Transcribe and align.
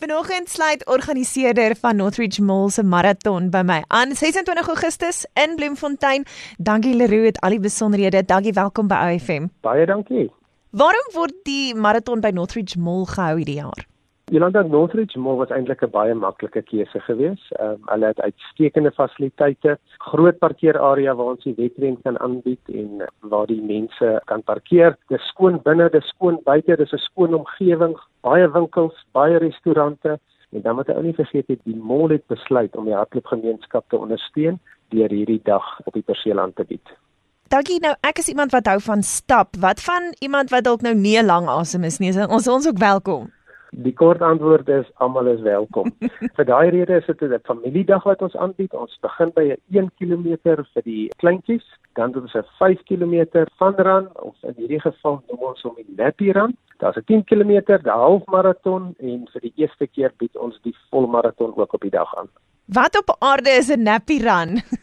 Vanoggend 0.00 0.48
sluit 0.48 0.86
organiseerder 0.86 1.76
van 1.76 1.96
Northridge 1.96 2.42
Mall 2.42 2.70
se 2.70 2.82
marathon 2.82 3.50
by 3.50 3.60
my 3.64 3.82
aan 3.86 4.14
26 4.16 4.68
Augustus 4.68 5.26
in 5.34 5.56
Bloemfontein. 5.56 6.24
Dankie 6.56 6.94
Leroe 6.94 7.26
het 7.26 7.40
al 7.40 7.50
die 7.50 7.60
besonderhede. 7.60 8.24
Dankie, 8.24 8.52
welkom 8.52 8.88
by 8.88 8.96
OFM. 9.10 9.50
Baie 9.60 9.84
dankie. 9.86 10.30
Waarom 10.70 11.12
word 11.12 11.36
die 11.44 11.74
marathon 11.74 12.24
by 12.24 12.32
Northridge 12.32 12.80
Mall 12.80 13.04
gehou 13.04 13.36
hierdie 13.36 13.60
jaar? 13.60 13.89
Jolanda 14.30 14.62
Northridge 14.62 15.18
Mall 15.18 15.38
was 15.38 15.50
eintlik 15.50 15.80
'n 15.82 15.90
baie 15.90 16.14
maklike 16.14 16.62
keuse 16.62 17.00
geweest. 17.06 17.46
Ehm 17.52 17.70
um, 17.70 17.80
hulle 17.92 18.06
het 18.06 18.20
uitstekende 18.20 18.92
fasiliteite, 18.92 19.78
groot 19.98 20.38
parkeerarea 20.38 21.14
waar 21.14 21.32
ons 21.32 21.42
die 21.44 21.54
wedren 21.56 21.96
kan 22.02 22.18
aanbied 22.18 22.68
en 22.68 23.02
waar 23.20 23.46
die 23.46 23.62
mense 23.62 24.20
kan 24.24 24.42
parkeer. 24.42 24.96
Dis 25.08 25.26
skoon 25.32 25.58
binne, 25.62 25.88
dis 25.90 26.06
skoon 26.14 26.38
buite, 26.44 26.76
dis 26.76 26.92
'n 26.92 27.02
skoon 27.08 27.34
omgewing, 27.34 27.96
baie 28.20 28.50
winkels, 28.50 29.04
baie 29.12 29.38
restaurante 29.38 30.18
en 30.52 30.62
dan 30.62 30.74
moet 30.74 30.86
jy 30.86 30.94
ou 30.94 31.02
nie 31.02 31.18
vergeet 31.22 31.48
het 31.48 31.60
die 31.64 31.76
mall 31.76 32.08
het 32.10 32.26
besluit 32.26 32.76
om 32.76 32.84
die 32.84 32.94
hardloopgemeenskap 32.94 33.84
te 33.88 33.98
ondersteun 33.98 34.60
deur 34.88 35.10
hierdie 35.10 35.42
dag 35.42 35.80
op 35.84 35.92
die 35.92 36.06
perseel 36.06 36.38
aan 36.38 36.52
te 36.52 36.64
bied. 36.64 36.86
Dankie 37.48 37.80
nou 37.80 37.94
ek 38.00 38.18
is 38.18 38.28
iemand 38.28 38.52
wat 38.52 38.66
hou 38.66 38.80
van 38.80 39.02
stap. 39.02 39.56
Wat 39.58 39.80
van 39.80 40.14
iemand 40.20 40.50
wat 40.50 40.64
dalk 40.64 40.82
nou 40.82 40.94
nie 40.94 41.18
'n 41.18 41.26
lang 41.26 41.48
asem 41.48 41.84
is 41.84 41.98
nie? 41.98 42.14
Ons 42.28 42.48
ons 42.48 42.68
ook 42.68 42.78
welkom. 42.78 43.39
Die 43.70 43.92
kort 43.94 44.22
antwoord 44.22 44.68
is 44.68 44.86
almal 44.98 45.28
is 45.30 45.40
welkom. 45.46 45.92
vir 46.36 46.46
daai 46.46 46.70
rede 46.74 46.96
is 46.98 47.06
dit 47.06 47.22
'n 47.22 47.38
familiedag 47.46 48.02
wat 48.04 48.22
ons 48.22 48.36
aanbied. 48.36 48.74
Ons 48.74 48.98
begin 49.00 49.30
by 49.34 49.44
'n 49.54 49.60
1 49.70 49.90
km 49.98 50.26
vir 50.74 50.82
die 50.82 51.08
kleintjies, 51.22 51.66
dan 51.94 52.12
doen 52.12 52.22
ons 52.22 52.34
'n 52.34 52.44
5 52.58 52.82
km 52.90 53.46
van 53.58 53.74
run 53.74 54.08
of 54.18 54.34
in 54.42 54.54
hierdie 54.56 54.80
geval 54.80 55.22
noem 55.28 55.42
ons 55.50 55.62
hom 55.62 55.74
die 55.76 55.94
nappy 55.96 56.32
run. 56.32 56.56
Daar's 56.78 56.96
'n 56.96 57.04
10 57.06 57.24
km, 57.24 57.78
die 57.82 57.90
halfmaraton 57.90 58.94
en 58.98 59.28
vir 59.32 59.40
die 59.40 59.52
eerste 59.56 59.86
keer 59.86 60.12
bied 60.18 60.36
ons 60.36 60.58
die 60.62 60.74
volmaraton 60.90 61.52
ook 61.56 61.72
op 61.72 61.80
die 61.80 61.90
dag 61.90 62.16
aan. 62.18 62.28
Wat 62.66 62.98
op 62.98 63.16
aarde 63.18 63.50
is 63.50 63.70
'n 63.70 63.82
nappy 63.82 64.18
run? 64.18 64.62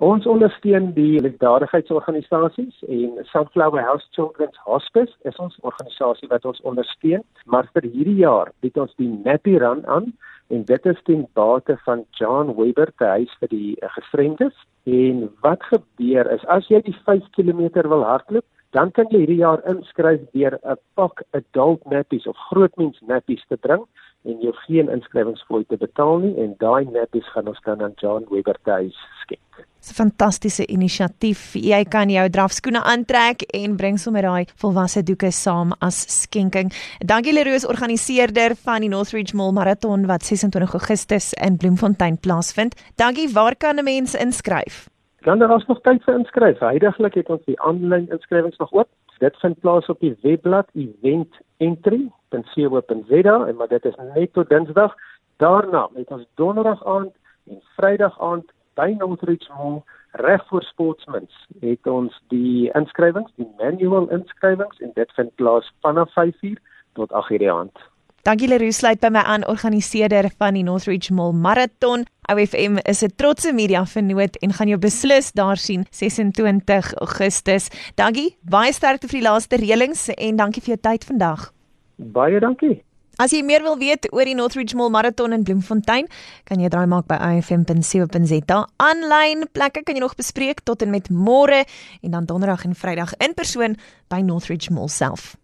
Ons 0.00 0.24
ondersteun 0.24 0.94
die 0.96 1.20
liefdadigheidsorganisasies 1.20 2.78
en 2.88 3.18
Sunflower 3.28 3.82
House 3.84 4.06
Children's 4.16 4.56
Hospice 4.64 5.12
is 5.28 5.36
ons 5.44 5.58
organisasie 5.60 6.28
wat 6.30 6.46
ons 6.48 6.60
ondersteun, 6.64 7.20
maar 7.44 7.66
vir 7.74 7.84
hierdie 7.84 8.22
jaar 8.22 8.48
bied 8.64 8.78
ons 8.80 8.94
die 8.96 9.10
Nappy 9.26 9.58
Run 9.60 9.82
aan 9.92 10.06
en 10.48 10.62
dit 10.70 10.86
is 10.88 11.02
ten 11.04 11.26
bate 11.36 11.76
van 11.84 12.06
John 12.16 12.54
Weber 12.56 12.88
te 12.96 13.10
huis 13.18 13.34
vir 13.42 13.52
die 13.52 13.74
gestremdes. 13.98 14.56
En 14.88 15.26
wat 15.44 15.66
gebeur 15.68 16.30
is 16.32 16.46
as 16.48 16.70
jy 16.72 16.80
die 16.86 16.96
5 17.04 17.28
km 17.36 17.84
wil 17.92 18.06
hardloop, 18.08 18.46
dan 18.72 18.94
kan 18.96 19.12
jy 19.12 19.20
hierdie 19.26 19.42
jaar 19.42 19.60
inskryf 19.68 20.24
deur 20.32 20.56
'n 20.64 20.80
pak 20.96 21.20
adult 21.36 21.84
nappies 21.84 22.24
of 22.26 22.40
grootmens 22.48 22.96
nappies 23.04 23.44
te 23.52 23.60
bring 23.68 23.84
en 24.24 24.40
jy 24.40 24.52
geen 24.64 24.88
inskrywingsfooi 24.88 25.66
te 25.68 25.76
betaal 25.76 26.24
nie 26.24 26.38
en 26.40 26.56
daai 26.56 26.88
nappies 26.88 27.28
gaan 27.36 27.52
ons 27.52 27.60
dan 27.68 27.82
aan 27.82 28.00
John 28.00 28.24
Weber 28.32 28.56
te 28.64 28.80
huis 28.80 28.96
skenk. 29.20 29.68
'n 29.88 29.94
fantastiese 29.94 30.66
inisiatief. 30.66 31.54
Jy 31.54 31.84
kan 31.84 32.10
jou 32.10 32.28
drafskoene 32.28 32.82
aantrek 32.82 33.42
en 33.54 33.76
bring 33.76 33.98
sommer 33.98 34.22
daai 34.22 34.46
volwasse 34.56 35.02
doeke 35.02 35.30
saam 35.30 35.72
as 35.80 36.20
skenking. 36.20 36.72
Dankie 36.98 37.32
Leroe, 37.32 37.68
organiseerder 37.68 38.56
van 38.64 38.80
die 38.80 38.88
Northridge 38.88 39.36
Mall 39.36 39.52
Marathon 39.52 40.06
wat 40.06 40.22
26 40.22 40.72
Augustus 40.72 41.32
in 41.32 41.56
Bloemfontein 41.56 42.18
plaasvind. 42.18 42.74
Dankie. 42.96 43.28
Waar 43.32 43.56
kan 43.56 43.78
'n 43.78 43.84
mens 43.84 44.14
inskryf? 44.14 44.88
Dan 45.20 45.38
daar 45.38 45.56
is 45.56 45.66
nog 45.66 45.80
tyd 45.80 46.04
vir 46.04 46.14
inskryf. 46.14 46.58
Heidiglik 46.58 47.14
het 47.14 47.28
ons 47.28 47.44
die 47.44 47.60
aanlyn 47.60 48.10
inskrywings 48.10 48.56
nog 48.56 48.72
oop. 48.72 48.88
Dit 49.18 49.36
vind 49.36 49.60
plaas 49.60 49.86
op 49.86 50.00
die 50.00 50.16
webblad 50.22 50.68
evententry.co.za 50.72 53.46
en 53.46 53.56
maar 53.56 53.68
dit 53.68 53.84
is 53.84 53.94
net 54.14 54.32
tot 54.32 54.48
Dinsdag. 54.48 54.94
Daarna 55.36 55.88
het 55.94 56.10
ons 56.10 56.26
Donderdag 56.34 56.86
aand 56.86 57.12
en 57.50 57.62
Vrydag 57.76 58.20
aand 58.20 58.52
by 58.74 58.94
Northridge 58.98 59.48
Mall 59.56 59.82
reg 60.12 60.48
voor 60.48 60.62
Sportsmans 60.62 61.46
het 61.60 61.86
ons 61.86 62.22
die 62.28 62.70
inskrywings, 62.74 63.30
die 63.36 63.48
manual 63.58 64.08
inskrywings 64.10 64.78
en 64.80 64.90
dit 64.94 65.12
vind 65.16 65.34
plaas 65.34 65.72
vanaf 65.80 66.12
5:00 66.18 66.58
tot 66.92 67.10
8:00 67.12 67.38
die 67.38 67.52
aand. 67.52 67.78
Dankie 68.22 68.48
Leroe 68.48 68.72
sluit 68.72 69.00
by 69.00 69.08
my 69.08 69.22
aan 69.24 69.46
organiseerder 69.48 70.30
van 70.38 70.54
die 70.54 70.62
Northridge 70.62 71.14
Mall 71.14 71.32
Marathon. 71.32 72.04
OFM 72.28 72.76
is 72.84 73.02
'n 73.02 73.12
trotse 73.16 73.52
media 73.52 73.86
vennoot 73.86 74.36
en 74.36 74.52
gaan 74.52 74.68
jou 74.68 74.78
beslis 74.78 75.32
daar 75.32 75.56
sien 75.56 75.86
26 75.90 76.94
Augustus. 76.94 77.70
Dankie, 77.94 78.36
baie 78.42 78.72
sterkte 78.72 79.08
vir 79.08 79.20
die 79.20 79.28
laaste 79.28 79.56
reëlings 79.56 80.08
en 80.08 80.36
dankie 80.36 80.62
vir 80.62 80.76
jou 80.76 80.80
tyd 80.90 81.04
vandag. 81.04 81.52
Baie 81.96 82.40
dankie. 82.40 82.84
As 83.20 83.34
jy 83.36 83.42
meer 83.44 83.60
wil 83.60 83.76
weet 83.76 84.06
oor 84.16 84.24
die 84.24 84.34
Northridge 84.36 84.76
Mall 84.78 84.88
Marathon 84.88 85.34
in 85.36 85.42
Bloemfontein, 85.44 86.06
kan 86.48 86.60
jy 86.62 86.70
draai 86.72 86.86
maak 86.88 87.04
by 87.10 87.18
ifm.co.za. 87.36 88.60
Aanlyn 88.80 89.44
plekke 89.52 89.82
kan 89.84 89.98
jy 89.98 90.00
nog 90.00 90.16
bespreek 90.16 90.62
tot 90.64 90.80
en 90.86 90.94
met 90.94 91.10
môre 91.12 91.66
en 92.00 92.16
dan 92.16 92.24
donderdag 92.30 92.64
en 92.64 92.72
vrydag 92.72 93.12
in 93.20 93.36
persoon 93.36 93.76
by 94.08 94.22
Northridge 94.24 94.72
Mall 94.72 94.88
self. 94.88 95.34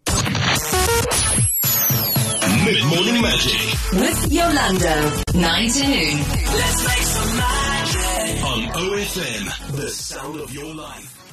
Mid 2.64 2.80
morning 2.88 3.20
magic 3.20 3.60
with 4.00 4.32
Yolanda 4.32 4.96
19. 5.36 6.16
Let's 6.56 6.80
make 6.88 7.04
some 7.12 7.36
magic 7.36 8.40
on 8.40 8.60
OFM, 8.88 9.76
the 9.76 9.90
sound 9.90 10.40
of 10.40 10.50
your 10.54 10.72
life. 10.74 11.25